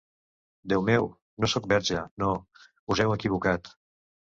[0.73, 1.05] Déu meu,
[1.45, 2.33] no sóc verge, no...
[2.93, 3.77] us heu equivocat...